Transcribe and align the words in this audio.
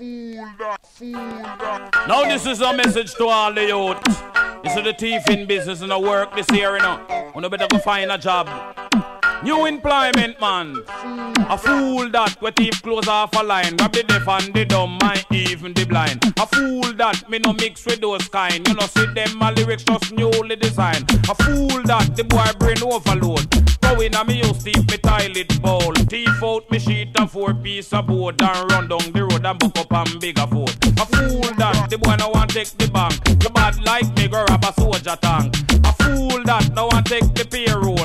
Now 0.00 0.78
this 2.24 2.46
is 2.46 2.60
a 2.60 2.74
message 2.74 3.14
to 3.14 3.26
all 3.26 3.52
the 3.52 3.66
youth. 3.66 4.02
This 4.64 4.76
is 4.76 4.84
the 4.84 4.94
thief 4.98 5.28
in 5.28 5.46
business 5.46 5.82
and 5.82 5.90
the 5.90 5.98
work 5.98 6.34
this 6.34 6.46
year, 6.52 6.76
you 6.76 6.82
know. 6.82 7.32
You 7.34 7.48
better 7.48 7.66
go 7.68 7.78
find 7.78 8.10
a 8.10 8.18
job. 8.18 8.48
New 9.42 9.66
employment, 9.66 10.40
man. 10.40 10.84
A 11.50 11.58
fool 11.58 12.08
that 12.10 12.36
we 12.40 12.52
thief 12.52 12.80
close 12.80 13.08
off 13.08 13.34
a 13.36 13.42
line. 13.42 13.76
Grab 13.76 13.92
the 13.92 14.04
deaf 14.04 14.28
and 14.28 14.54
the 14.54 14.64
dumb, 14.64 14.98
and 15.02 15.24
even 15.32 15.72
the 15.72 15.84
blind. 15.84 16.22
A 16.38 16.46
fool 16.46 16.92
that 16.94 17.28
me 17.28 17.40
no 17.40 17.52
mix 17.52 17.84
with 17.84 18.00
those 18.00 18.28
kind. 18.28 18.66
You 18.68 18.74
know, 18.74 18.86
see 18.86 19.06
them 19.06 19.36
my 19.36 19.50
lyrics 19.50 19.82
just 19.82 20.12
newly 20.12 20.54
designed. 20.54 21.10
A 21.28 21.34
fool 21.34 21.82
that 21.84 22.14
the 22.14 22.22
boy 22.22 22.46
brain 22.60 22.82
overload. 22.84 23.50
Go 23.80 24.00
in 24.00 24.14
a 24.14 24.24
me 24.24 24.38
use 24.38 24.62
thief 24.62 24.86
me 24.88 24.96
toilet 24.98 25.60
bowl. 25.60 25.92
Thief 26.08 26.42
out 26.42 26.70
me 26.70 26.78
sheet 26.78 27.10
and 27.18 27.28
four 27.28 27.52
piece 27.52 27.92
of 27.92 28.06
board 28.06 28.40
and 28.40 28.70
run 28.70 28.86
down 28.86 29.10
the 29.12 29.24
road 29.24 29.44
and 29.44 29.58
book 29.58 29.76
up 29.76 29.92
and 29.92 30.20
bigger 30.20 30.46
food. 30.46 30.70
A 31.00 31.06
fool 31.06 31.42
that 31.58 31.90
the 31.90 31.98
boy 31.98 32.14
no 32.16 32.28
want 32.28 32.50
take 32.50 32.70
the 32.78 32.88
bank. 32.88 33.18
You 33.42 33.50
bad 33.50 33.82
like 33.82 34.06
me 34.16 34.28
go 34.28 34.44
rob 34.44 34.64
a 34.64 34.72
soldier 34.80 35.16
tank. 35.20 35.56
A 35.84 35.92
fool 35.98 36.44
that 36.44 36.70
no 36.74 36.86
want 36.86 37.06
take 37.06 37.34
the 37.34 37.44
payroll. 37.44 38.01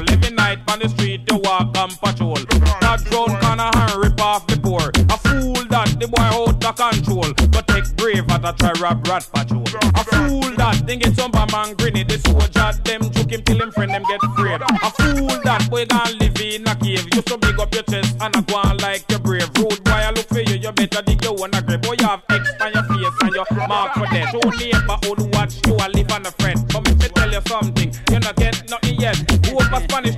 The 1.37 1.43
you 1.43 1.49
walk 1.49 1.77
and 1.77 1.93
patrol. 2.01 2.41
That 2.81 3.05
round 3.13 3.37
corner 3.41 3.69
and 3.69 3.93
rip 4.01 4.21
off 4.21 4.47
the 4.47 4.57
poor. 4.57 4.89
A 4.89 5.17
fool 5.21 5.53
that 5.69 5.93
the 5.99 6.07
boy 6.07 6.25
out 6.33 6.65
of 6.65 6.75
control. 6.75 7.29
But 7.51 7.67
take 7.67 7.85
brave 7.97 8.25
at 8.29 8.41
a 8.41 8.53
try 8.57 8.73
rob 8.81 9.05
rat 9.07 9.29
patrol. 9.33 9.65
A 9.93 10.03
fool 10.03 10.49
that 10.57 10.81
think 10.87 11.05
it's 11.05 11.17
some 11.17 11.31
man 11.31 11.77
grinny. 11.77 12.07
The 12.07 12.17
soldier 12.25 12.73
them 12.83 13.11
juke 13.11 13.31
him 13.31 13.41
till 13.43 13.61
him 13.61 13.71
friend 13.71 13.91
them 13.91 14.03
get 14.09 14.23
afraid. 14.23 14.61
A 14.61 14.89
fool 14.97 15.29
that 15.45 15.69
boy 15.69 15.85
can 15.85 16.17
live 16.17 16.41
in 16.41 16.65
a 16.65 16.73
cave. 16.75 17.05
You 17.13 17.21
so 17.27 17.37
big 17.37 17.59
up 17.59 17.73
your 17.73 17.83
chest 17.83 18.17
and 18.17 18.35
a 18.35 18.41
go 18.41 18.57
on 18.57 18.77
like 18.77 19.05
you're 19.09 19.19
brave. 19.19 19.49
Rude 19.61 19.83
boy 19.83 20.01
I 20.01 20.09
look 20.09 20.27
for 20.29 20.41
you, 20.41 20.57
you 20.57 20.71
better 20.71 21.01
dig 21.05 21.21
your 21.21 21.35
one 21.35 21.53
a 21.53 21.61
grave. 21.61 21.81
Boy 21.81 21.95
you 21.99 22.07
have 22.07 22.23
X 22.29 22.49
on 22.61 22.73
your 22.73 22.83
face 22.89 23.17
and 23.21 23.33
your 23.35 23.45
mark 23.67 23.93
for 23.93 24.07
death. 24.09 24.33
Show 24.33 24.41
who 24.41 25.25
watch 25.37 25.53
you 25.65 25.77
a 25.77 25.85
live 25.93 26.11
on 26.11 26.25
a 26.25 26.31
friend. 26.41 26.57
But 26.73 26.81
me 26.87 26.93
tell 26.97 27.31
you 27.31 27.41
something, 27.45 27.93
you 28.09 28.19
not 28.19 28.35
get 28.35 28.69
nothing 28.69 28.99
yet. 28.99 29.17
Who 29.45 29.59
a 29.59 29.79
Spanish 29.85 30.15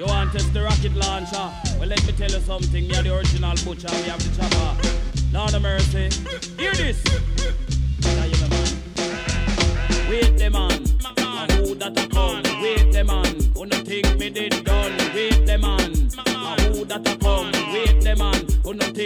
You 0.00 0.06
want 0.06 0.32
to 0.32 0.38
test 0.38 0.54
the 0.54 0.62
rocket 0.62 0.94
launcher? 0.94 1.52
Well, 1.78 1.86
let 1.86 2.02
me 2.06 2.14
tell 2.14 2.30
you 2.30 2.40
something. 2.40 2.88
Me 2.88 2.96
are 2.96 3.02
the 3.02 3.14
original 3.14 3.54
butcher. 3.62 3.86
We 3.96 4.08
have 4.08 4.18
the 4.18 4.34
chopper. 4.34 4.88
Lord 5.30 5.52
of 5.52 5.60
mercy. 5.60 6.08
Hear 6.56 6.72
this. 6.72 7.69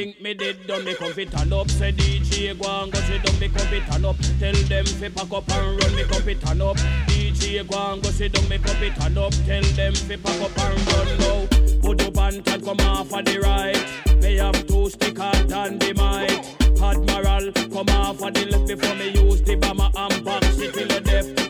Think 0.05 0.21
me 0.21 0.35
did 0.35 0.67
done? 0.67 0.85
Me 0.85 0.95
come 0.95 1.15
fit 1.15 1.31
turn 1.33 1.51
up. 1.51 1.71
Say 1.71 1.91
DJ 1.91 2.61
go 2.61 2.69
and 2.83 2.93
go 2.93 3.01
sit 3.01 3.23
down. 3.23 3.41
Me 3.41 3.49
come 3.49 3.67
fit 3.69 3.87
turn 3.91 4.05
up. 4.05 4.17
Tell 4.39 4.53
them 4.53 4.85
fi 4.85 5.09
pack 5.09 5.33
up 5.33 5.51
and 5.51 5.83
run. 5.83 5.97
Me 5.97 6.05
come 6.05 6.21
fit 6.21 6.41
turn 6.43 6.61
up. 6.61 6.77
DJ 7.07 7.67
go 7.67 7.79
and 7.91 8.03
go 8.03 8.11
sit 8.11 8.35
down. 8.35 8.47
Me 8.51 8.59
come 8.59 8.77
fit 8.77 8.95
turn 8.97 9.17
up. 9.17 9.33
Tell 9.47 9.63
them 9.63 9.95
fi 9.95 10.17
pack 10.17 10.41
up 10.43 10.59
and 10.59 10.93
run 10.93 11.19
now. 11.21 11.47
Put 11.81 12.03
up 12.03 12.19
and 12.19 12.45
touch 12.45 12.63
come 12.63 12.81
off 12.81 13.15
of 13.15 13.25
the 13.25 13.41
right. 13.41 14.21
Me 14.21 14.37
have 14.37 14.67
two 14.67 14.91
stickers 14.91 15.51
and 15.51 15.81
the 15.81 15.95
mic. 15.95 16.37
Admiral, 16.83 17.51
come 17.73 17.89
off 17.97 18.21
of 18.21 18.35
the 18.35 18.45
left 18.45 18.67
before 18.67 18.95
me 18.97 19.09
use 19.09 19.41
the 19.41 19.55
bomber 19.55 19.89
and 19.97 20.23
box 20.23 20.59
it 20.59 20.75
till 20.75 20.87
the 20.87 21.01
death. 21.01 21.44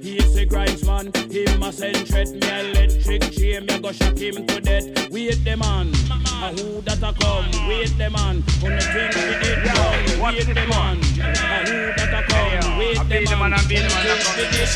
He's 0.95 1.07
a 1.07 1.11
grinds 1.11 1.19
man, 1.19 1.31
him 1.31 1.63
a 1.63 1.73
send 1.73 2.09
threat. 2.09 2.29
Me 2.29 2.71
electric 2.71 3.33
chain, 3.33 3.67
me 3.67 3.79
go 3.81 3.91
shock 3.91 4.17
him 4.17 4.47
to 4.47 4.61
death. 4.61 5.11
Wait 5.11 5.45
the 5.45 5.57
man, 5.57 5.89
a 6.11 6.55
who 6.55 6.81
that 6.83 7.03
a 7.03 7.13
come? 7.19 7.69
Wait 7.69 7.99
the 7.99 8.11
man, 8.11 8.43
who 8.61 8.69
no 8.71 8.79
think 8.79 9.15
we 9.15 9.23
did 9.43 9.65
done? 9.65 10.21
Wait 10.23 10.47
the 10.47 10.55
man, 10.55 10.99
a 10.99 11.67
who 11.67 11.77
that 11.99 12.15
a 12.15 12.23
come? 12.31 12.79
Wait 12.79 12.99
the 13.09 13.37
man, 13.37 13.51
who 13.51 13.51
no 13.51 13.59
think 13.59 13.91
we 14.37 14.45
did 14.53 14.71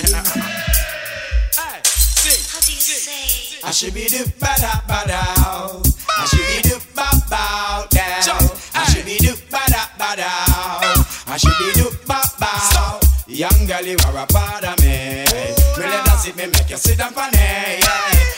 done? 0.00 0.28
I 3.64 3.70
should 3.70 3.92
be 3.92 4.08
the 4.08 4.24
bada 4.40 4.80
bada. 4.88 5.20
I 6.08 6.24
should 6.24 6.46
be 6.46 6.68
the 6.68 6.80
ba 6.94 7.10
bow 7.28 7.86
down. 7.90 8.50
I 8.74 8.84
should 8.90 9.04
be 9.04 9.18
the 9.18 9.36
bada 9.50 9.82
bada. 9.98 10.30
I 11.26 11.36
should 11.36 11.58
be 11.58 11.80
the 11.80 11.98
ba 12.06 12.22
bow. 12.40 13.00
Young 13.28 13.66
girl, 13.66 13.84
you 13.84 13.96
are 14.06 14.24
a 14.24 14.26
part 14.26 14.64
of 14.64 14.77
me. 16.26 16.26
Really, 16.26 16.26
that's 16.26 16.26
it, 16.26 16.36
me 16.36 16.46
make 16.46 16.70
you 16.70 16.76
sit 16.76 16.98
down 16.98 17.12
for. 17.12 17.20
Yeah. 17.20 17.80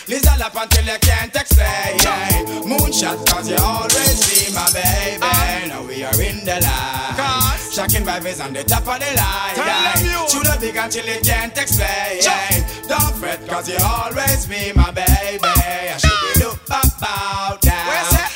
Listen 0.08 0.42
up 0.42 0.54
until 0.56 0.84
you 0.84 0.98
can't 1.00 1.34
explain. 1.34 1.98
Moonshot, 2.66 3.26
cause 3.26 3.48
you 3.48 3.56
always 3.60 4.20
be 4.28 4.54
my 4.54 4.66
baby. 4.72 5.68
Now 5.68 5.82
we 5.86 6.04
are 6.04 6.20
in 6.20 6.44
the 6.44 6.60
light. 6.60 7.58
Shocking 7.72 8.04
vibes 8.04 8.44
on 8.44 8.52
the 8.52 8.64
top 8.64 8.86
of 8.86 8.98
the 8.98 9.10
line. 9.16 10.28
Shoot 10.28 10.44
the 10.44 10.56
big 10.60 10.76
until 10.76 11.06
you 11.06 11.20
can't 11.22 11.56
explain. 11.56 12.22
Don't 12.88 13.14
fret, 13.16 13.46
cause 13.48 13.68
you 13.68 13.78
always 13.82 14.46
be 14.46 14.72
my 14.74 14.90
baby. 14.90 15.40
I 15.44 15.96
should 15.96 16.34
be 16.34 16.44
look 16.44 16.66
bow 16.66 17.56
down. 17.60 17.88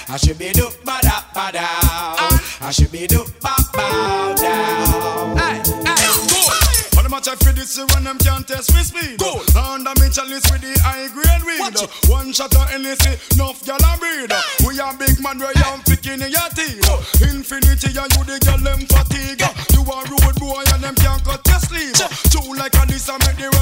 I 0.09 0.17
should 0.17 0.39
be 0.39 0.53
look 0.53 0.83
ba 0.85 0.99
da 1.03 1.25
ba 1.35 1.53
down. 1.53 2.41
I 2.61 2.71
should 2.71 2.93
be 2.93 3.07
look 3.09 3.29
ba 3.41 3.55
bow 3.73 4.94
the 7.73 7.87
match 7.87 7.95
I 7.95 7.95
feel 7.95 7.95
this 7.95 7.95
when 7.95 8.05
them 8.05 8.19
can't 8.19 8.47
test 8.47 8.73
with 8.73 8.87
speed. 8.87 9.19
Go. 9.19 9.41
Under 9.57 9.93
me 10.01 10.11
chalice 10.11 10.45
with 10.51 10.61
the 10.61 10.75
high 10.85 11.09
grade 11.09 11.45
weed. 11.45 12.11
One 12.11 12.33
shot 12.33 12.55
of 12.55 12.69
NSC, 12.69 13.35
enough 13.35 13.65
gyal 13.65 13.81
a 13.81 13.97
breed. 13.99 14.33
We 14.67 14.81
a 14.81 14.93
big 14.99 15.21
man, 15.21 15.39
we 15.39 15.53
am 15.65 15.81
picking 15.85 16.21
in 16.21 16.31
your 16.31 16.51
teeth. 16.53 16.85
Infinity 17.23 17.97
and 17.97 18.11
you 18.13 18.25
the 18.25 18.37
gyal 18.41 18.61
them 18.61 18.81
fatigue. 18.85 19.43
You 19.73 19.83
a 19.83 19.97
road 20.05 20.37
boy 20.41 20.65
and 20.75 20.83
them 20.83 20.95
can't 20.97 21.25
cut 21.25 21.41
your 21.47 21.61
sleeve. 21.61 21.97
True 22.31 22.55
like 22.57 22.75
a 22.75 22.87
this 22.87 23.09
I 23.09 23.17
make 23.25 23.39
the 23.39 23.54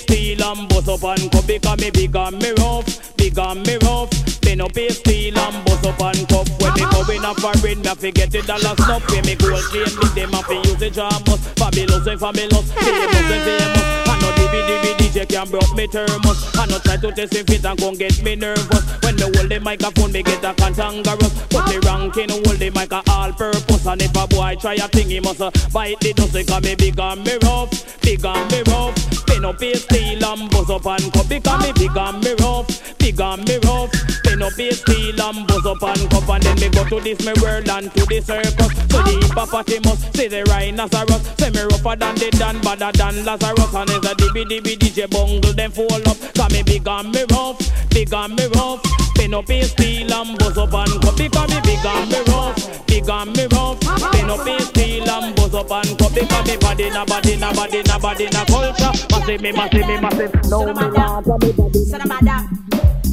steel 0.00 0.42
and 0.42 0.68
bust 0.68 0.88
up 0.88 1.04
and 1.04 1.30
cup 1.30 1.46
because 1.46 1.80
me 1.80 1.90
big 1.90 2.16
and 2.16 2.38
me 2.42 2.52
rough, 2.58 3.16
big 3.16 3.38
and 3.38 3.66
me 3.66 3.76
rough. 3.82 4.10
Pin 4.40 4.60
up 4.60 4.74
his 4.74 4.98
steel 4.98 5.38
and 5.38 5.64
bust 5.64 5.86
up 5.86 6.00
and 6.00 6.28
cup. 6.28 6.48
When 6.60 6.72
me 6.74 6.84
go 6.90 7.00
in 7.12 7.24
a 7.24 7.34
foreign, 7.34 7.80
me 7.80 7.94
to 7.94 8.10
get 8.12 8.34
it 8.34 8.46
dollar 8.46 8.74
stuff. 8.76 9.02
When 9.10 9.24
me 9.24 9.34
gold 9.34 9.64
chain, 9.72 9.90
me 9.98 10.06
them 10.14 10.32
have 10.32 10.46
to 10.46 10.54
use 10.54 10.82
it 10.82 10.94
jamos. 10.94 11.40
Fabulous 11.58 12.06
and 12.06 12.20
fabulous, 12.20 12.72
famous 12.72 13.16
and 13.16 13.26
famous. 13.26 14.08
I 14.08 14.18
know 14.20 14.43
DVD 14.54 14.94
DJ 14.96 15.28
can 15.28 15.48
broke 15.50 15.74
me 15.74 15.86
thermos. 15.86 16.56
I 16.56 16.66
know 16.66 16.78
try 16.78 16.96
to 16.96 17.12
test 17.12 17.34
if 17.34 17.50
it 17.50 17.64
and 17.64 17.78
gon' 17.78 17.94
get 17.94 18.22
me 18.22 18.36
nervous. 18.36 18.84
When 19.02 19.16
me 19.16 19.22
hold 19.22 19.48
the 19.50 19.60
microphone, 19.60 20.12
me 20.12 20.22
get 20.22 20.44
a 20.44 20.54
cantankerous. 20.54 21.34
Put 21.50 21.66
the 21.66 21.80
ranking, 21.86 22.30
hold 22.30 22.58
the 22.58 22.70
mic 22.70 22.92
a 22.92 23.02
all 23.10 23.32
purpose. 23.32 23.86
And 23.86 24.02
if 24.02 24.16
a 24.16 24.26
boy 24.26 24.56
try 24.60 24.74
a 24.74 24.88
thing, 24.88 25.10
he 25.10 25.20
must 25.20 25.40
uh, 25.40 25.50
bite 25.72 25.98
the 26.00 26.12
dust. 26.12 26.32
Because 26.32 26.62
me 26.62 26.74
big 26.74 26.98
and 26.98 27.24
me 27.24 27.38
rough, 27.42 28.00
big 28.00 28.24
and 28.24 28.50
me 28.50 28.62
rough. 28.70 28.94
Pin 29.26 29.44
up 29.44 29.60
his 29.60 29.82
steel 29.82 30.24
and 30.24 30.50
buzz 30.50 30.70
up 30.70 30.86
and 30.86 31.12
cup. 31.12 31.28
Because 31.28 31.62
me 31.62 31.72
big 31.74 31.96
and 31.96 32.20
me 32.22 32.34
rough, 32.40 32.98
big 32.98 33.20
and 33.20 33.44
me 33.48 33.58
rough. 33.64 33.90
Pin 34.22 34.42
up 34.42 34.54
his 34.54 34.80
steel 34.80 35.20
and 35.20 35.46
buzz 35.46 35.66
up 35.66 35.82
and 35.82 36.10
cup. 36.10 36.28
And 36.28 36.42
then 36.42 36.58
me 36.60 36.68
go 36.70 36.84
to 36.84 37.00
this 37.00 37.18
me 37.26 37.32
world 37.42 37.68
and 37.68 37.90
to 37.94 38.02
the 38.06 38.20
circus. 38.22 38.72
So 38.90 38.98
the 39.02 39.14
hippopotamus, 39.18 39.98
say 40.14 40.28
the 40.28 40.44
rhinoceros. 40.50 41.22
Say 41.38 41.50
me 41.50 41.62
rougher 41.70 41.96
than 41.96 42.14
the 42.14 42.30
Dan, 42.30 42.60
badder 42.62 42.90
than 42.94 43.24
Lazarus. 43.24 43.74
And 43.74 43.90
it's 43.90 44.06
a 44.06 44.14
dibby 44.44 44.76
dibby 44.76 44.76
DJ 44.76 45.10
bungle, 45.10 45.52
then 45.52 45.70
fall 45.70 46.08
up. 46.08 46.16
Cause 46.34 46.52
me 46.52 46.62
big 46.62 46.86
and 46.86 47.12
me 47.12 47.24
rough, 47.30 47.58
big 47.90 48.12
and 48.12 48.36
me 48.36 48.46
rough. 48.54 48.82
Pin 49.14 49.34
up 49.34 49.48
his 49.48 49.70
steel 49.70 50.12
and 50.12 50.38
buzz 50.38 50.58
up 50.58 50.74
and 50.74 51.02
cup. 51.02 51.16
Because 51.16 51.50
me 51.50 51.60
big 51.62 51.86
and 51.86 52.10
me 52.10 52.20
rough, 52.28 52.86
big 52.86 53.08
and 53.08 53.36
me 53.36 53.46
rough. 53.52 53.80
Pin 54.12 54.30
up 54.30 54.46
his 54.46 54.68
steel 54.68 55.10
and 55.10 55.36
buzz 55.36 55.54
up 55.54 55.70
and 55.70 55.98
cup. 55.98 56.14
Because 56.14 56.46
me 56.46 56.56
body 56.56 56.90
na 56.90 57.04
body 57.04 57.36
na 57.36 57.52
body 57.52 57.82
na 57.82 57.98
body 57.98 58.26
na 58.30 58.44
culture. 58.44 58.92
Massive 59.10 59.40
me, 59.40 59.52
massive 59.52 59.86
me, 59.86 60.00
massive. 60.00 60.34
No 60.50 60.66
me 60.66 60.72
not 60.72 61.26
a 61.26 61.38
me 61.38 61.52
body. 61.52 61.84
Son 61.84 62.00
of 62.00 62.08
bada, 62.08 62.48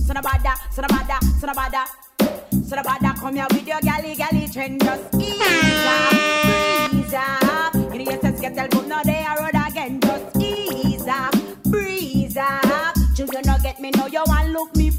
son 0.06 0.18
of 0.18 0.24
bada, 0.24 0.54
son 0.72 0.86
of 0.86 0.92
bada, 0.92 1.39
son 1.39 1.50
of 1.50 1.56
bada. 1.56 1.86
Son 2.68 2.80
of 2.80 2.86
bada, 2.86 3.16
come 3.16 3.36
here 3.36 3.48
with 3.51 3.68
your 3.68 3.80
galley, 3.81 4.16
galley 4.16 4.48
trend, 4.48 4.81
just 4.83 5.16
ease 5.16 5.39
up, 5.39 6.12
breeze 6.92 7.13
up. 7.13 7.74
You 7.75 8.06
know 8.06 8.12
your 8.12 8.22
sense 8.22 8.42
get 8.42 8.56
tell 8.56 8.68
boom, 8.69 8.89
now 8.89 9.04
they 9.04 9.24
are 9.24 9.42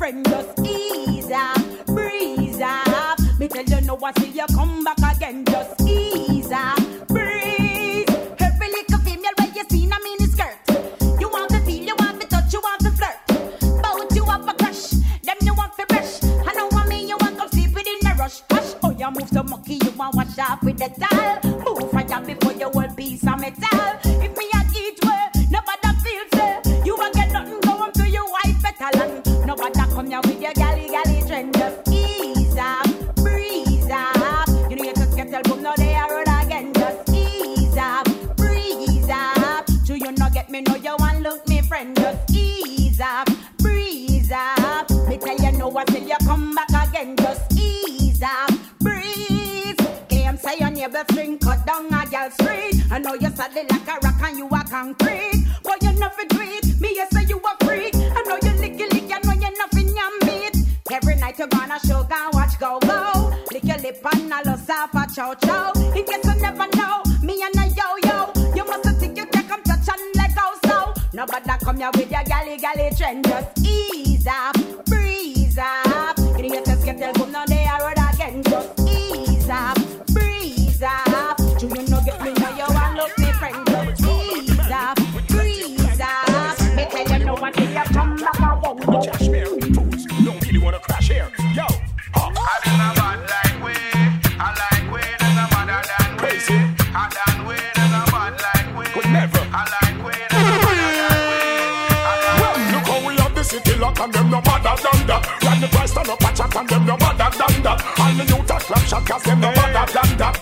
friend, 0.03 0.29
just 0.29 0.59
ease 0.67 1.31
up, 1.31 1.87
breeze 1.87 2.61
up. 2.61 3.21
Me 3.39 3.47
tell 3.47 3.65
you 3.65 3.81
no, 3.87 3.97
I 4.03 4.11
see 4.19 4.31
you 4.31 4.47
come 4.53 4.83
back 4.83 4.99
again, 5.15 5.45
just 5.45 5.81
ease 5.83 6.51
up, 6.51 6.77
breeze. 7.07 8.09
Every 8.41 8.69
little 8.75 8.99
female 8.99 9.31
where 9.39 9.53
you 9.55 9.63
see, 9.71 9.89
I 9.93 9.99
mean 10.03 10.19
skirt. 10.29 11.21
You 11.21 11.29
want 11.29 11.51
to 11.51 11.61
feel, 11.61 11.85
you 11.85 11.95
want 12.01 12.21
to 12.21 12.27
touch, 12.27 12.53
you 12.53 12.61
want 12.61 12.81
to 12.81 12.91
flirt. 12.91 13.17
Bout 13.81 14.13
you 14.17 14.25
have 14.25 14.49
a 14.49 14.55
crush, 14.55 14.91
them 15.23 15.37
you 15.43 15.55
want 15.55 15.73
to 15.79 15.87
brush. 15.87 16.25
I 16.49 16.53
know 16.55 16.67
what 16.73 16.89
me, 16.89 17.07
you 17.07 17.17
want 17.21 17.39
come 17.39 17.49
sleep 17.51 17.73
within 17.73 18.05
a 18.05 18.17
rush. 18.17 18.43
Hush, 18.51 18.75
oh 18.83 18.91
you 18.91 19.09
move 19.09 19.29
so 19.29 19.45
monkey, 19.45 19.79
you 19.85 19.93
want 19.93 20.17
wash 20.17 20.37
off 20.37 20.65
with 20.65 20.79
the 20.79 20.89
towel. 20.99 21.52
Until 45.77 46.09
you 46.09 46.17
come 46.25 46.55
back 46.55 46.89
again. 46.89 47.17
Just 47.17 47.59
ease 47.59 48.23
up, 48.23 48.51
breeze. 48.81 49.77
Claim 50.09 50.37
say 50.37 50.59
your 50.59 50.71
neighbor 50.71 51.05
fling 51.13 51.39
cut 51.39 51.65
down 51.67 51.87
a 51.87 52.07
girl's 52.07 52.35
street. 52.35 52.83
I 52.91 52.99
know 52.99 53.15
you're 53.15 53.31
solid 53.31 53.71
like 53.71 53.89
a 53.89 53.99
rock 54.03 54.23
and 54.23 54.39
you 54.39 54.49
are 54.49 54.65
concrete. 54.65 55.45
Boy, 55.63 55.77
you 55.83 55.93
nothing 55.93 56.29
tweet. 56.29 56.81
Me 56.81 56.89
you 56.95 57.07
say 57.13 57.25
you 57.29 57.39
a 57.39 57.65
freak. 57.65 57.95
I 57.95 58.23
know 58.27 58.37
you 58.37 58.55
licky 58.61 58.93
lick. 58.93 59.13
I 59.13 59.21
know 59.25 59.33
you're 59.33 59.59
nothing 59.59 59.89
your 59.89 60.27
meat. 60.27 60.57
Every 60.91 61.17
night 61.17 61.39
you're 61.39 61.49
gonna 61.49 61.79
show 61.87 62.07
watch 62.33 62.59
go 62.59 62.79
go. 62.81 63.33
Lick 63.53 63.65
your 63.65 63.79
lip 63.79 64.05
and 64.13 64.33
I 64.33 64.43
love 64.43 64.69
off 64.71 64.95
a 64.95 65.15
chow 65.15 65.35
chow. 65.35 65.73
In 65.97 66.05
case 66.05 66.25
you 66.25 66.35
never 66.41 66.67
know, 66.77 67.03
me 67.23 67.43
and 67.43 67.57
a 67.57 67.67
yo 67.75 67.97
yo. 68.05 68.53
You 68.55 68.65
must 68.65 68.99
think 68.99 69.17
you 69.17 69.27
can 69.27 69.49
come 69.49 69.63
touch 69.63 69.89
and 69.89 70.17
let 70.17 70.35
go 70.35 70.53
so. 70.67 70.93
Nobody 71.13 71.51
come 71.65 71.77
here 71.79 71.91
with 71.95 72.11
your 72.11 72.25
galley 72.25 72.59
galley 72.59 72.91
trend. 72.97 73.25
Just 73.25 73.59
ease 73.67 74.27
up, 74.27 74.57
youth 109.03 109.11
a 109.11 109.15
clap 109.15 109.23
shot 109.23 109.23
cause 109.23 109.23
them 109.23 109.41
no 109.41 109.49
madder 109.49 109.93
than 109.93 110.17
that. 110.19 110.37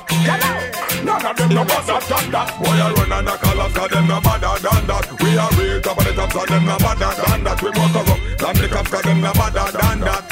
None 1.04 1.26
of 1.26 1.36
them 1.36 1.48
no 1.48 1.64
madder 1.64 2.00
than 2.06 2.30
that. 2.30 2.48
Boy, 2.58 2.68
I 2.68 2.92
run 2.92 3.12
and 3.12 3.28
a 3.28 3.36
call 3.36 3.60
us 3.60 3.72
cause 3.72 3.90
them 3.90 4.06
no 4.08 4.20
madder 4.20 4.54
than 4.60 4.86
that. 4.86 5.06
We 5.20 5.38
are 5.38 5.50
real 5.56 5.80
top 5.80 5.98
of 5.98 6.04
the 6.04 6.12
top 6.12 6.32
so 6.32 6.44
them 6.46 6.64
no 6.64 6.76
madder 6.78 7.12
than 7.22 7.44
that. 7.44 7.62
We 7.62 7.70
more 7.70 7.88
corrupt 7.88 8.38
than 8.38 8.56
the 8.56 8.68
cops 8.68 8.90
cause 8.90 9.02
them 9.02 9.20
no 9.20 9.32
madder 9.34 9.68
than 9.72 10.00
that. 10.00 10.24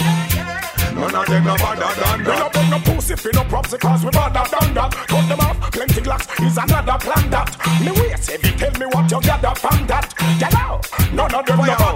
None 0.95 1.15
of 1.15 1.27
them 1.27 1.45
no 1.45 1.55
madder 1.57 1.93
than 2.01 2.25
that. 2.25 2.29
We 2.29 2.37
no 2.39 2.49
bring 2.51 2.71
no 2.71 2.79
pussy 2.79 3.17
fi 3.17 3.31
no 3.33 3.45
props 3.45 3.71
because 3.73 4.05
we 4.05 4.11
madder 4.11 4.45
than 4.51 4.75
that. 4.75 4.91
Cut 5.09 5.29
them 5.29 5.41
off, 5.41 5.57
plenty 5.73 6.01
glocks 6.01 6.27
is 6.45 6.57
another 6.59 6.99
plan 6.99 7.31
that. 7.31 7.49
Me 7.81 7.91
wait, 7.93 8.29
if 8.29 8.45
you 8.45 8.53
tell 8.59 8.75
me 8.79 8.87
what 8.87 9.11
you 9.11 9.21
gather 9.21 9.55
from 9.55 9.87
that. 9.87 10.13
Hello. 10.19 10.81
None 11.13 11.35
of 11.35 11.47
them 11.47 11.59
no 11.59 11.88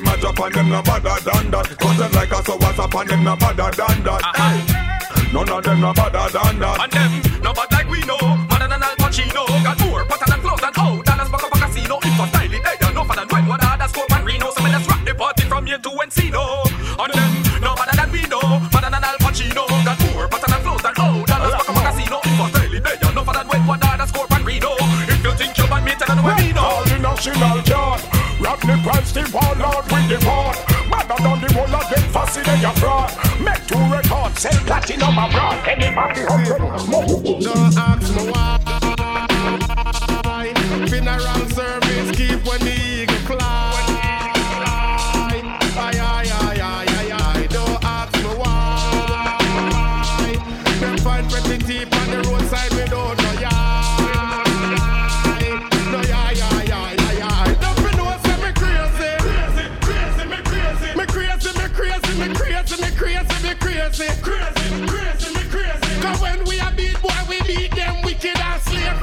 21 0.00 0.12
with 0.12 0.20
the 0.20 0.32
match 0.32 0.44
and 0.44 0.54
them 0.54 0.68
no 0.70 0.82
madder 0.82 1.20
than 1.24 1.50
that. 1.50 1.78
Cut 1.78 1.98
them 1.98 2.12
like 2.12 2.32
a 2.32 2.44
so 2.44 2.56
what's 2.56 2.78
up 2.78 2.94
and 2.94 3.08
them 3.08 3.24
no 3.24 3.36
madder 3.36 3.70
than 3.76 4.02
that. 4.04 4.22
Uh-huh. 4.24 4.50
Hey. 4.50 5.32
None 5.32 5.50
of 5.50 5.64
them 5.64 5.80
no 5.80 5.92
madder 5.94 6.32
than 6.32 6.58
that. 6.58 6.80
And 6.82 6.92
them, 6.92 7.23
the 28.66 28.80
price, 28.82 29.12
the 29.12 29.20
out 29.64 29.84
with 29.92 30.08
the 30.08 30.24
ball 30.24 30.54
Madder 30.88 31.16
than 31.22 31.40
the 31.40 31.52
whole 31.54 31.74
of 31.74 31.90
them 31.90 32.04
fussy 32.12 32.42
they 32.42 32.64
a 32.64 32.72
fraud. 32.74 33.10
Make 33.40 33.66
two 33.66 33.78
records, 33.90 34.40
sell 34.40 34.58
platinum 34.66 35.18
abroad. 35.18 35.66
Anybody 35.66 36.22
hungry, 36.22 37.40
Don't 37.40 37.76
ask 37.76 38.14
me 38.14 38.30
why. 38.30 38.43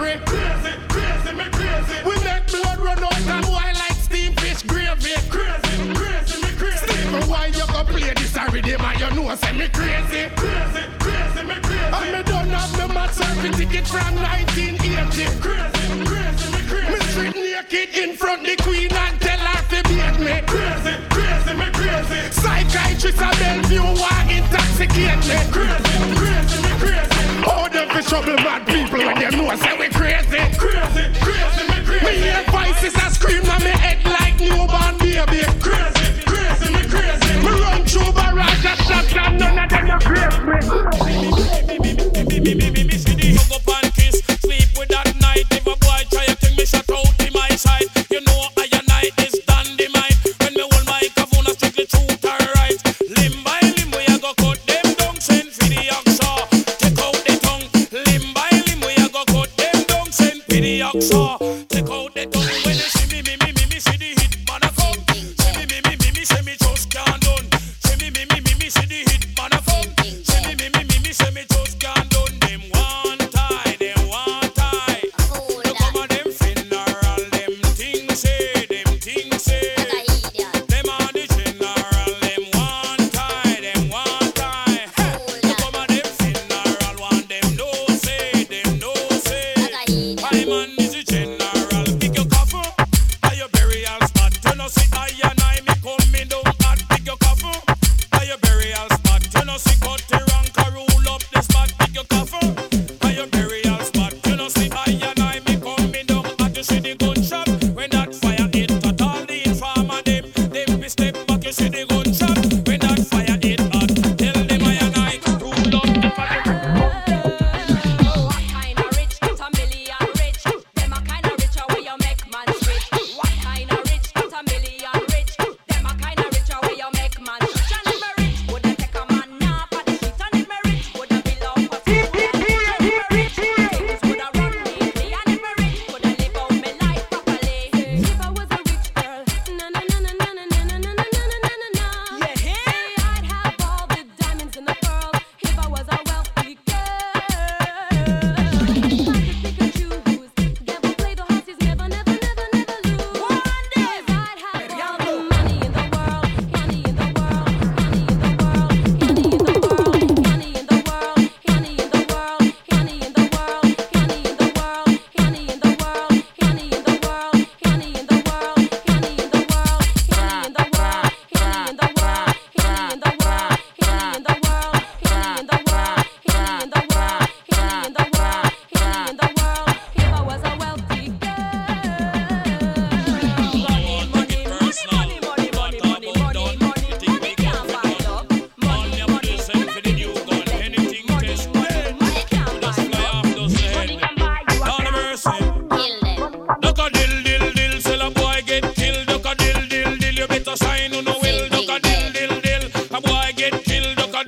And. 0.06 0.26
Crazy, 0.26 0.74
crazy, 0.90 1.32
me 1.36 1.46
crazy. 1.52 1.98
We 2.06 2.16
make 2.24 2.48
blood 2.48 2.80
run 2.80 3.04
out 3.04 3.28
and 3.28 3.46
boy 3.46 3.54
like 3.54 4.00
steam 4.02 4.34
fish 4.36 4.64
gravy. 4.64 5.14
Crazy, 5.30 5.94
crazy, 5.94 6.42
me 6.42 6.52
crazy. 6.58 6.86
Steve, 6.86 7.30
why 7.30 7.48
you 7.48 7.66
go 7.68 7.84
play 7.84 8.14
this 8.14 8.36
a 8.36 8.46
rhythm 8.52 8.82
and 8.82 9.00
you 9.00 9.10
know 9.16 9.36
say 9.36 9.54
me 9.54 9.68
crazy. 9.70 10.30
Crazy, 10.36 10.84
crazy, 11.00 11.44
me 11.46 11.56
crazy. 11.62 11.96
And 11.96 12.12
me 12.14 12.24
don't 12.24 12.50
have 12.50 12.72
me 12.78 12.94
match 12.94 13.12
surfing 13.12 13.56
ticket 13.58 13.88
from 13.88 14.16
1980. 14.16 15.26
Crazy, 15.42 15.84
crazy, 16.06 16.46
me 16.52 16.62
crazy. 16.70 16.92
Me 16.92 17.00
straight 17.12 17.36
naked 17.36 17.90
in 17.98 18.16
front 18.18 18.44
the 18.46 18.56
queen 18.64 18.92
and 18.92 19.22
tell 19.22 19.40
her 19.40 19.62
to 19.70 19.80
beat 19.90 20.18
me. 20.20 20.36
Crazy, 20.48 20.94
crazy, 21.10 21.54
me 21.54 21.68
crazy. 21.78 22.22
Psychiatrist 22.32 23.22
at 23.22 23.36
Bellevue 23.40 23.84
want 24.02 24.32
intoxicate 24.32 25.22
me. 25.30 25.38
Crazy, 25.54 25.94
crazy, 26.20 26.58
me 26.64 26.72
crazy. 26.82 27.22
Oh, 27.44 27.68
them 27.72 27.90
fi 27.90 28.02
trouble 28.02 28.36
mad 28.44 28.66
people 28.68 29.00
when 29.00 29.18
them 29.20 29.34
know 29.38 29.56
say 29.56 29.78
we 29.78 29.91
crazy. 30.58 31.06
Crazy, 31.22 31.64
me 31.70 31.78
crazy. 31.86 32.06
Me 32.06 32.14
hear 32.24 32.44
voices 32.50 32.96
I 32.96 33.10
scream 33.10 33.46
on 33.50 33.64
me 33.64 33.72
head 33.72 34.11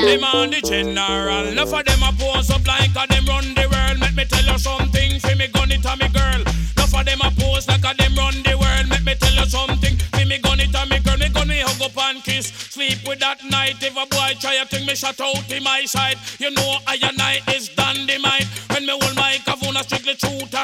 Them 0.00 0.24
on 0.24 0.50
the 0.50 0.60
general, 0.62 1.46
enough 1.48 1.72
of 1.74 1.84
them 1.84 2.02
a 2.02 2.10
pose 2.16 2.50
up 2.50 2.66
like 2.66 2.90
a 2.96 3.06
them 3.06 3.26
run 3.26 3.52
the 3.54 3.68
world. 3.68 4.00
Let 4.00 4.14
me 4.16 4.24
tell 4.24 4.42
you 4.42 4.58
something, 4.58 5.20
fi 5.20 5.34
me 5.34 5.46
gun 5.48 5.70
it 5.70 5.84
a 5.84 5.94
me 5.96 6.08
girl. 6.08 6.40
Enough 6.40 6.94
of 6.94 7.04
them 7.04 7.20
a 7.20 7.30
pose 7.36 7.68
like 7.68 7.84
a 7.84 7.92
them 7.94 8.16
run 8.16 8.34
the 8.42 8.56
world. 8.56 8.88
Let 8.88 9.04
me 9.04 9.14
tell 9.14 9.34
you 9.34 9.44
something, 9.44 9.96
fi 10.16 10.24
me 10.24 10.38
gun 10.38 10.58
it 10.58 10.74
a 10.74 10.86
me 10.88 10.98
girl. 11.00 11.18
Me 11.18 11.28
gun 11.28 11.48
me 11.48 11.60
hug 11.60 11.82
up 11.82 11.96
and 12.08 12.24
kiss, 12.24 12.48
sleep 12.48 13.06
with 13.06 13.20
that 13.20 13.44
night. 13.44 13.76
If 13.82 13.92
a 13.92 14.06
boy 14.08 14.40
try 14.40 14.54
a 14.56 14.64
thing, 14.64 14.86
me 14.86 14.94
shut 14.96 15.20
out 15.20 15.52
in 15.52 15.62
my 15.62 15.84
side. 15.84 16.16
You 16.38 16.50
know 16.50 16.78
I 16.86 16.96
and 17.02 17.20
I 17.20 17.40
is 17.52 17.68
dynamite. 17.68 18.48
When 18.72 18.86
me 18.86 18.96
hold 18.98 19.16
my 19.16 19.36
kavuna 19.44 19.84
strictly 19.84 20.16
truth 20.16 20.54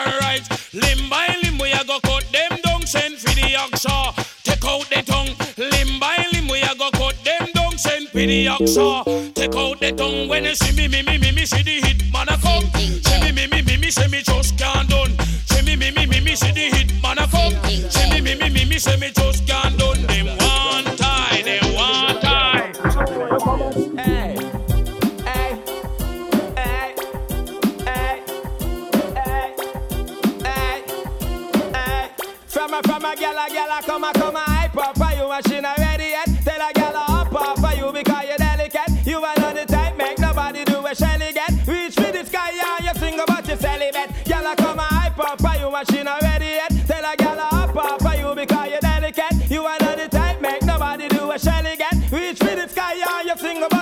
for 8.27 8.33
the 8.33 8.47
oxa. 8.47 9.35
Take 9.35 9.55
out 9.55 9.81
the 9.81 9.93
tongue 9.93 10.29
when 10.29 10.45
you 10.45 10.55
see 10.55 10.75
me, 10.77 10.89
me, 10.89 11.03
me, 11.03 11.19
me, 11.19 11.33
me, 11.33 11.47
see 11.47 11.63
the 11.63 11.81
hit 11.87 12.13
man 12.13 12.29
a 12.29 12.37
come. 12.39 12.65
See 12.75 13.21
me, 13.21 13.33
me, 13.33 13.47
me, 13.47 13.63
me, 13.63 13.77
me, 13.77 13.91
say 13.91 14.09
me 14.09 14.23
just 14.23 14.59
can't 14.59 14.89
done. 14.89 15.17
See 15.47 15.63
me, 15.63 15.77
me, 15.77 15.91
me, 15.93 16.07
me, 16.07 16.21
me, 16.21 16.35
see 16.35 16.53
the 16.53 16.77
hit 16.77 17.03
man 17.03 17.19
a 17.19 17.27
come. 17.29 17.55
See 17.91 18.11
me, 18.11 18.21
me, 18.21 18.35
me, 18.35 18.51
me, 18.51 18.65
me, 18.65 18.79
say 18.79 18.97
me 18.99 19.11
just 19.13 19.47
can't 19.47 19.79
done. 19.79 20.03
Them 20.07 20.27
one 20.27 20.97
tie, 20.97 21.43
them 21.43 21.75
one 21.75 22.21
tie. 22.21 22.73
From 32.49 32.75
a 32.75 32.83
from 32.83 33.05
a 33.05 33.15
gyal 33.15 33.37
a 33.37 33.49
gyal 33.51 33.79
a 33.79 33.83
come 33.83 34.05
a 34.05 34.13
come 34.13 34.36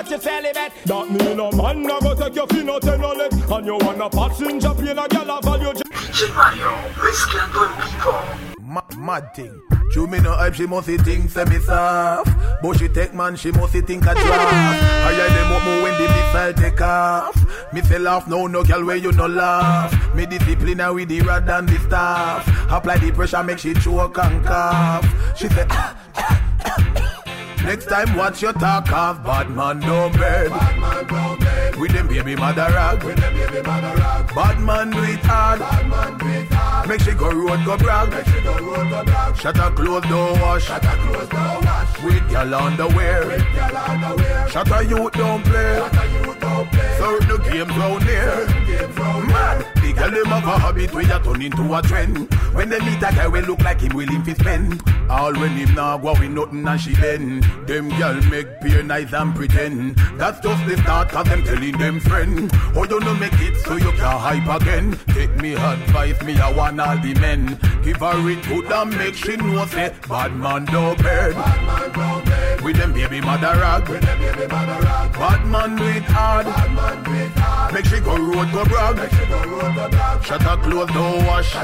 you 0.06 0.10
your 0.10 0.20
celibate. 0.20 0.72
That 0.84 1.10
mean 1.10 1.40
a 1.40 1.56
man 1.56 1.82
na 1.82 2.00
go 2.00 2.14
take 2.14 2.34
your 2.34 2.46
fin 2.48 2.70
out 2.70 2.84
and 2.84 3.02
leg 3.02 3.32
And 3.32 3.66
you 3.66 3.76
wanna 3.80 4.10
passenger 4.10 4.74
plane 4.74 4.98
a 4.98 5.08
gal 5.08 5.30
a 5.30 5.40
value 5.42 5.72
Ma- 8.60 8.82
mad 8.96 9.34
thing. 9.34 9.60
She 9.92 10.00
me 10.06 10.18
no 10.18 10.32
hype, 10.32 10.54
she 10.54 10.66
must 10.66 10.88
think 10.88 11.30
say 11.30 11.44
me 11.44 11.58
soft. 11.60 12.30
But 12.62 12.78
she 12.78 12.88
take 12.88 13.14
man, 13.14 13.36
she 13.36 13.52
must 13.52 13.72
think 13.72 14.02
a 14.02 14.14
draft. 14.14 14.22
I 14.24 15.14
hear 15.14 15.28
them 15.28 15.52
up 15.52 15.64
more 15.64 15.82
when 15.82 15.94
the 15.94 16.08
missile 16.08 16.52
take 16.54 16.80
off. 16.80 17.72
Me 17.72 17.82
say 17.82 17.98
laugh, 17.98 18.26
no 18.26 18.46
no 18.46 18.64
girl 18.64 18.84
where 18.84 18.96
you 18.96 19.12
no 19.12 19.26
laugh. 19.26 20.14
Me 20.14 20.26
discipline 20.26 20.78
her 20.78 20.92
with 20.92 21.08
the 21.08 21.20
rod 21.22 21.48
and 21.48 21.68
the 21.68 21.78
staff. 21.80 22.46
Apply 22.70 22.98
the 22.98 23.12
pressure, 23.12 23.42
make 23.42 23.58
she 23.58 23.74
choke 23.74 24.18
and 24.18 24.44
cough. 24.44 25.36
She 25.36 25.48
say. 25.48 25.66
Next 27.64 27.86
time 27.86 28.14
watch 28.14 28.42
your 28.42 28.52
talk 28.52 28.92
off 28.92 29.24
Bad 29.24 29.48
man 29.50 29.80
no 29.80 30.10
bed. 30.10 30.50
With 31.78 31.92
them 31.92 32.08
baby 32.08 32.36
mother 32.36 32.68
rag. 32.70 33.00
Bad 34.34 34.60
man 34.60 34.90
do 34.90 35.02
it 35.02 35.20
hard 35.24 35.60
Make 36.86 37.00
she 37.00 37.12
go 37.12 37.30
road 37.30 37.64
go 37.64 37.78
brag. 37.78 38.12
Shut 39.36 39.56
her 39.56 39.70
clothes 39.70 40.04
don't 40.04 40.40
wash. 40.40 40.68
With 42.04 42.30
gal 42.30 42.54
underwear 42.54 43.38
Shut 44.50 44.68
her 44.68 44.82
youth 44.82 45.12
don't 45.12 45.42
play. 45.44 45.80
Certain 46.98 47.42
games 47.50 47.76
round 47.78 48.02
here. 48.04 48.46
Mad 49.26 49.66
The 49.76 49.92
girl 49.96 50.10
them 50.10 50.26
have 50.26 50.44
a 50.44 50.58
habit 50.58 50.92
where 50.92 51.02
you 51.02 51.18
turn 51.24 51.42
into 51.42 51.74
a 51.74 51.80
trend. 51.80 52.32
When 52.54 52.68
they 52.68 52.78
meet 52.80 52.98
a 52.98 53.10
guy 53.10 53.26
we 53.26 53.40
look 53.40 53.60
like 53.60 53.80
him 53.80 53.96
willing 53.96 54.22
to 54.22 54.34
spend 54.34 54.82
All 55.10 55.32
when 55.32 55.56
him 55.56 55.74
now 55.74 55.98
go 55.98 56.12
with 56.12 56.30
nothing 56.30 56.68
and 56.68 56.80
she 56.80 56.94
bend 56.94 57.44
Them 57.66 57.88
girl 57.98 58.20
make 58.30 58.60
peer 58.60 58.82
nice 58.82 59.12
and 59.12 59.34
pretend. 59.34 59.96
That's 60.18 60.40
just 60.40 60.66
the 60.66 60.76
start 60.82 61.08
cause 61.08 61.26
them 61.26 61.42
telling 61.44 61.78
them 61.78 62.00
friend. 62.00 62.50
Oh 62.74 62.84
you 62.84 63.00
no 63.00 63.14
make 63.14 63.40
it 63.40 63.56
so 63.64 63.76
you 63.76 63.90
can 63.92 64.18
hype 64.18 64.60
again? 64.60 64.98
Take 65.08 65.34
me 65.36 65.54
advice 65.54 66.20
me 66.22 66.38
I 66.38 66.52
want 66.52 66.80
all 66.80 66.98
the 66.98 67.14
men. 67.14 67.58
Give 67.82 67.96
her 67.96 68.30
it 68.30 68.42
good 68.46 68.70
and 68.70 68.96
make 68.98 69.14
she 69.14 69.36
know 69.36 69.64
say 69.66 69.94
Bad 70.08 70.36
man 70.36 70.66
don't 70.66 71.02
bed. 71.02 71.34
With 72.62 72.76
them 72.76 72.92
baby 72.92 73.20
mother 73.20 73.58
rag. 73.58 73.86
Bad 73.86 75.46
man 75.46 75.76
do 75.76 75.84
it 75.84 76.02
hard. 76.04 76.46
Make 77.72 77.86
she 77.86 78.00
go 78.00 78.16
road 78.16 78.52
go 78.52 78.64
brag. 78.64 78.98
Shut 80.24 80.42
her 80.42 80.56
clothes 80.56 80.92
don't 80.92 81.26
wash. 81.26 81.54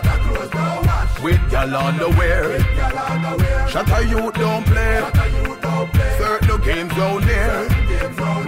With 1.22 1.50
gal 1.50 1.76
underwear 1.76 2.58
Shut 3.68 3.88
her 3.90 4.02
youth 4.02 4.34
don't 4.34 4.64
play 4.64 5.02
Certain 6.18 6.60
games 6.62 6.94
down 6.94 7.22
there. 7.22 7.68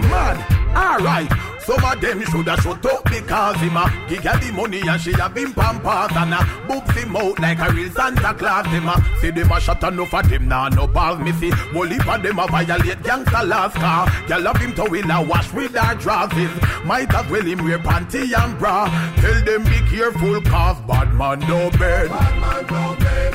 Mad 0.09 0.37
Alright 0.75 1.52
some 1.65 1.83
of 1.83 2.01
them 2.01 2.21
shoulda 2.25 2.57
shut 2.61 2.85
up 2.85 3.03
because 3.05 3.57
him 3.57 3.77
a 3.77 4.05
give 4.09 4.23
her 4.23 4.37
the 4.39 4.51
money 4.51 4.81
and 4.81 5.01
she 5.01 5.13
have 5.13 5.35
him 5.35 5.53
pampas 5.53 6.11
and 6.15 6.33
a 6.33 6.67
boobs 6.67 6.91
him 6.97 7.15
out 7.15 7.39
like 7.39 7.59
a 7.59 7.71
real 7.71 7.89
Santa 7.91 8.33
Claus. 8.33 8.65
Them 8.65 8.87
a 8.87 8.95
say 9.19 9.31
them 9.31 9.51
a 9.51 9.59
shut 9.59 9.83
enough 9.83 10.13
of 10.13 10.29
them 10.29 10.47
nah 10.47 10.69
no 10.69 10.87
balls 10.87 11.19
me 11.19 11.31
see. 11.33 11.51
Heap 11.93 12.07
of 12.07 12.23
them 12.23 12.39
a 12.39 12.47
violate 12.47 12.99
gangsta 12.99 13.47
laws 13.47 13.73
car. 13.73 14.09
Girl 14.27 14.41
love 14.41 14.57
him 14.57 14.73
to 14.73 14.83
will 14.83 15.09
a 15.09 15.25
wash 15.25 15.53
with 15.53 15.75
her 15.75 15.95
dresses. 15.95 16.51
Might 16.85 17.13
as 17.13 17.29
well 17.29 17.43
him 17.43 17.63
wear 17.63 17.79
panty 17.79 18.33
and 18.37 18.57
bra. 18.57 18.85
Tell 19.17 19.43
them 19.45 19.63
be 19.63 19.79
careful 19.89 20.41
cause 20.41 20.79
bad 20.81 21.13
man 21.13 21.39
no 21.41 21.69
bed. 21.77 22.09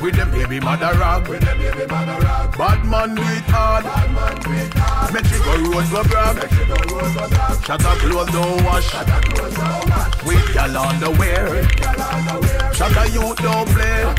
With 0.02 0.16
them 0.16 0.30
baby 0.30 0.60
mother 0.60 0.92
rag. 0.98 1.24
Bad 2.58 2.84
man 2.84 3.14
do 3.14 3.22
it 3.22 3.44
hard. 3.48 3.84
Make 5.12 5.24
she 5.26 5.38
go 5.38 5.56
road 5.70 5.90
go 5.90 6.02
brag. 6.04 6.36
Shut 6.52 6.97
up 7.84 7.98
clothes 7.98 8.30
don't 8.32 8.64
wash. 8.64 8.92
With 10.24 10.54
gal 10.54 10.76
underwear. 10.76 11.64
Shut 12.74 12.96
up 12.96 13.12
youth 13.12 13.36
don't 13.38 13.68
play. 13.68 14.14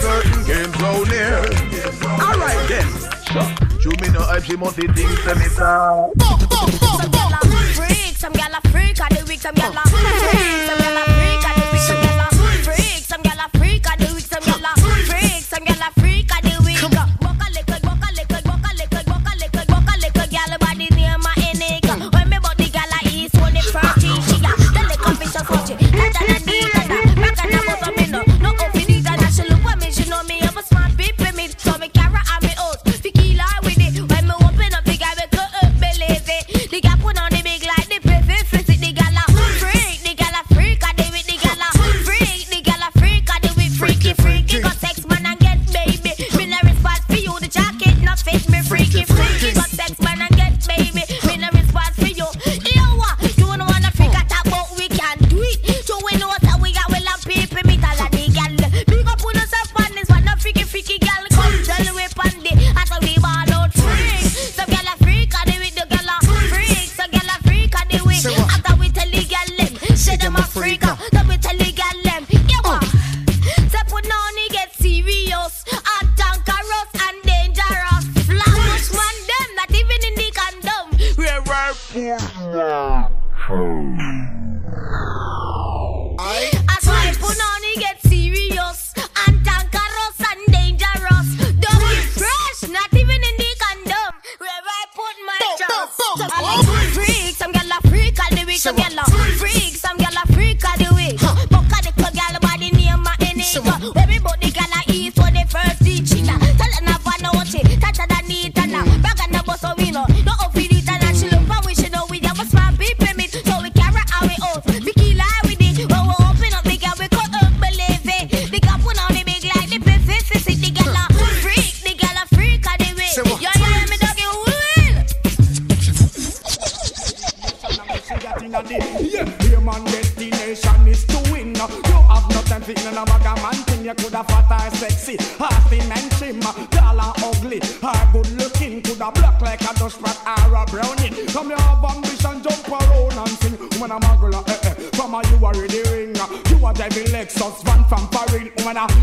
Certain 0.00 0.44
games 0.44 0.80
round 0.80 1.08
here. 1.08 1.44
Alright 2.20 2.68
then. 2.68 3.08
Show 3.80 3.90
me 4.00 4.08
no 4.12 4.20
hype, 4.22 4.44
she 4.44 4.56
must 4.56 4.76
be 4.76 4.86
things 4.88 5.24
me 5.36 5.48
sir. 5.48 6.10
Some 6.18 6.38
freak, 7.76 8.16
some 8.16 8.32
gyal 8.32 8.58
a 8.58 8.68
freak 8.68 9.00
of 9.00 9.08
the 9.10 9.24
week, 9.28 9.40
some 9.40 9.54
gyal 9.54 9.76
a 9.76 9.88
freak, 9.88 10.66
some 10.66 10.78
freak 10.78 11.17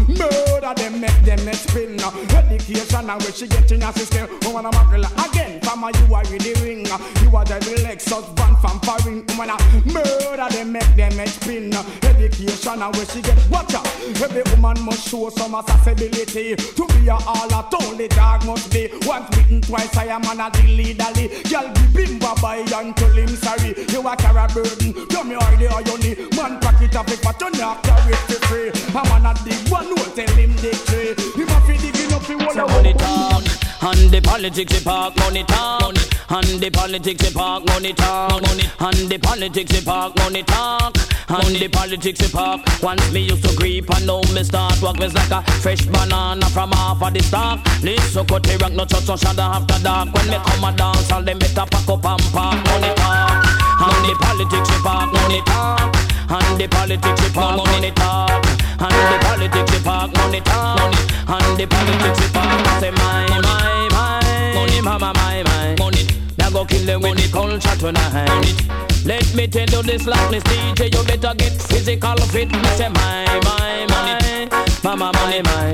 murder 0.08 0.45
and 3.10 3.22
where 3.22 3.32
she 3.32 3.48
get 3.48 3.72
in 3.72 3.82
her 3.82 3.92
system. 3.94 4.28
When 4.54 4.66
I'm 4.66 4.74
a 4.74 4.84
girl 4.90 5.06
again, 5.26 5.60
from 5.62 5.84
a 5.84 5.92
you 5.92 6.14
already 6.14 6.54
ring. 6.62 6.86
You 6.86 7.30
a 7.36 7.44
the 7.46 7.60
Lexus 7.84 8.26
van 8.36 8.56
from 8.58 8.80
Paris. 8.80 9.24
When 9.38 9.50
I 9.50 9.58
murder 9.86 10.48
them, 10.50 10.72
make 10.72 10.96
them 10.96 11.16
next 11.18 11.42
spin. 11.42 11.74
Education 12.04 12.82
and 12.82 12.96
where 12.96 13.06
she 13.06 13.22
get 13.22 13.38
watch 13.50 13.74
out. 13.74 13.88
Every 14.22 14.44
woman 14.52 14.86
must 14.86 15.08
show 15.08 15.30
some 15.30 15.56
accessibility. 15.56 16.56
To 16.56 16.88
be 16.88 17.08
a 17.08 17.16
all 17.16 17.52
a 17.52 17.70
only 17.84 18.08
dog 18.08 18.46
must 18.46 18.72
be. 18.72 18.90
Once 19.04 19.30
bitten, 19.36 19.62
twice 19.62 19.96
I 19.98 20.06
am 20.06 20.26
on 20.26 20.40
a 20.40 20.50
dilly 20.52 20.94
dally. 20.94 21.28
Girl 21.50 21.68
be 21.74 22.06
bimba 22.06 22.40
by 22.42 22.58
until 22.58 23.16
him 23.16 23.30
sorry. 23.30 23.76
You 23.90 24.08
a 24.08 24.16
carry 24.16 24.40
a 24.40 24.48
burden. 24.54 24.94
Come 25.08 25.30
here, 25.30 25.40
the 25.60 25.68
iron 25.72 25.96
Man 26.36 26.60
pocket 26.60 26.96
up 26.96 27.10
it, 27.10 27.22
but 27.22 27.40
you 27.42 27.52
not 27.60 27.84
carry 27.84 28.14
it 28.14 28.24
for 28.28 28.40
free. 28.48 28.72
I'm 28.96 29.12
on 29.12 29.26
a 29.26 29.34
dig 29.44 29.70
one, 29.70 29.90
no 29.90 29.96
tell 30.16 30.36
him 30.36 30.56
dig 30.58 30.76
three. 30.88 31.14
Him 31.36 31.50
a 31.50 31.60
fi 31.62 31.78
digging 31.78 32.14
up 32.14 32.24
the 32.24 32.36
wall 32.38 32.95
talk, 32.96 33.44
and 33.82 34.12
the 34.12 34.22
politics 34.22 34.74
we 34.74 34.80
park 34.84 35.16
money 35.18 35.44
talk, 35.44 35.96
and 36.30 36.60
the 36.60 36.70
politics 36.72 37.24
we 37.24 37.32
park 37.32 37.66
money 37.68 37.94
talk, 37.94 38.42
and 38.42 39.10
the 39.10 39.18
politics 39.22 39.72
we 39.74 39.82
park 39.82 40.16
money 40.18 40.44
talk, 40.44 40.96
and 41.30 41.56
the 41.56 41.68
politics 41.68 42.22
we 42.22 42.28
park. 42.30 42.62
Once 42.82 43.12
me 43.12 43.22
used 43.22 43.44
to 43.44 43.56
creep 43.56 43.90
and 43.96 44.06
now 44.08 44.22
me 44.34 44.44
start 44.44 44.82
walk 44.82 44.98
me 45.00 45.08
like 45.08 45.32
a 45.32 45.42
fresh 45.62 45.86
banana 45.86 46.46
from 46.50 46.72
half 46.72 47.02
of 47.02 47.14
the 47.14 47.22
stalk. 47.22 47.60
Listen, 47.84 48.26
cut 48.26 48.44
the 48.44 48.58
rock, 48.58 48.74
no 48.74 48.86
touch, 48.86 49.08
no 49.08 49.16
shadow 49.16 49.44
after 49.44 49.80
dark. 49.84 50.14
When 50.14 50.30
me 50.30 50.38
come 50.46 50.64
a 50.64 50.72
dance, 50.76 51.12
all 51.12 51.24
them 51.24 51.40
better 51.40 51.66
pack 51.66 51.90
up 51.90 52.06
and 52.06 52.22
park 52.34 52.58
money 52.66 52.94
talk, 52.96 53.46
and 53.82 54.06
the 54.10 54.16
politics 54.22 54.70
we 54.70 54.78
park 54.84 55.14
money 55.14 55.42
talk. 55.46 55.96
And 56.28 56.60
the 56.60 56.68
politics 56.68 57.22
we 57.22 57.30
park 57.30 57.58
money 57.58 57.92
talk 57.92 58.55
And 58.80 58.92
the 58.92 59.18
politics 59.26 59.72
we 59.72 59.80
park 59.84 60.12
money 60.18 60.42
talk 60.42 60.80
And 61.28 61.58
the 61.58 61.66
politics 61.68 62.20
we 62.20 62.28
park 62.34 62.82
Say 62.82 62.92
my, 62.92 63.28
my, 63.42 63.88
my. 63.92 64.54
Money, 64.54 64.82
mama, 64.82 65.14
my, 65.16 65.44
my 65.44 65.76
Money. 65.80 66.08
Now 66.38 66.50
go 66.50 66.66
kill 66.66 66.86
them 66.86 67.02
with 67.02 67.18
the 67.18 67.32
culture 67.32 67.76
tonight. 67.78 68.54
Let 69.06 69.34
me 69.36 69.48
tell 69.48 69.70
you 69.70 69.84
this 69.84 70.04
slackness 70.04 70.44
DJ 70.44 70.94
You 70.94 71.04
better 71.06 71.36
get 71.36 71.54
physical 71.62 72.18
fit 72.34 72.52
Me 72.52 72.64
say 72.76 72.90
my, 72.90 73.26
my, 73.44 73.86
my. 73.90 74.66
Mama, 74.84 75.12
my, 75.14 75.42
my 75.42 75.74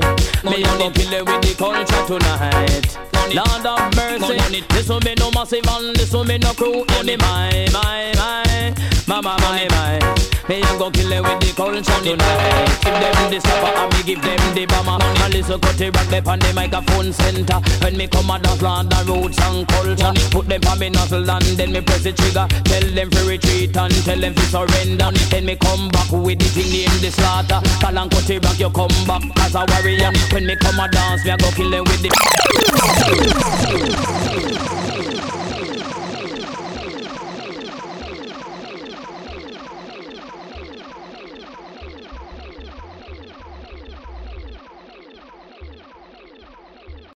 Me 0.49 0.63
a 0.63 0.67
go 0.77 0.91
kill 0.91 1.09
them 1.09 1.25
with 1.25 1.41
the 1.41 1.55
culture 1.57 2.05
tonight. 2.07 2.97
Lord 3.33 3.65
of 3.65 3.95
mercy. 3.95 4.61
This 4.69 4.89
will 4.89 4.99
be 4.99 5.13
no 5.17 5.31
massive 5.31 5.65
and 5.67 5.95
this 5.95 6.11
will 6.13 6.25
be 6.25 6.37
no 6.37 6.53
crew. 6.53 6.85
Me, 7.03 7.15
my, 7.17 7.67
my, 7.71 8.11
my. 8.17 8.73
Mama, 9.07 9.37
my, 9.41 9.67
my 9.69 10.20
Me 10.51 10.59
a 10.59 10.75
go 10.77 10.91
kill 10.91 11.07
them 11.07 11.23
with 11.23 11.39
the 11.39 11.53
culture 11.55 11.79
tonight. 12.03 12.67
Give 12.83 12.91
them 12.99 13.31
the 13.31 13.39
supper 13.39 13.71
and 13.71 13.87
me 13.95 14.03
give 14.03 14.19
them 14.19 14.35
the 14.51 14.65
bomber 14.67 14.99
And 15.23 15.31
listen 15.33 15.55
cut 15.61 15.77
the 15.79 15.87
rock 15.95 16.07
them 16.11 16.27
on 16.27 16.39
the 16.39 16.51
microphone 16.51 17.13
center. 17.13 17.55
When 17.79 17.95
me 17.95 18.11
come 18.11 18.29
a 18.29 18.35
dance 18.37 18.61
land 18.61 18.91
the 18.91 18.99
roots 19.07 19.39
and 19.39 19.63
culture. 19.63 20.11
Put 20.27 20.51
them 20.51 20.59
on 20.67 20.75
me 20.79 20.89
nozzle 20.89 21.23
and 21.23 21.55
then 21.55 21.71
me 21.71 21.79
press 21.79 22.03
the 22.03 22.11
trigger. 22.11 22.51
Tell 22.67 22.83
them 22.83 23.09
to 23.15 23.23
retreat 23.23 23.77
and 23.77 23.95
tell 24.03 24.19
them 24.19 24.35
to 24.35 24.43
surrender. 24.51 25.07
Then 25.31 25.45
me 25.47 25.55
come 25.55 25.87
back 25.87 26.11
with 26.11 26.43
the 26.43 26.51
thing 26.51 26.67
named 26.67 26.99
the 26.99 27.15
slaughter. 27.15 27.63
Call 27.79 27.95
and 27.95 28.11
cut 28.11 28.27
the 28.27 28.35
rock 28.43 28.59
you 28.59 28.67
come 28.75 28.91
back 29.07 29.23
as 29.47 29.55
a 29.55 29.63
warrior. 29.71 30.11
When 30.35 30.51
me 30.51 30.59
come 30.59 30.83
a 30.83 30.91
dance 30.91 31.23
me 31.23 31.31
a 31.31 31.39
go 31.39 31.47
kill 31.55 31.71
them 31.71 31.87
with 31.87 32.03
the 32.03 32.11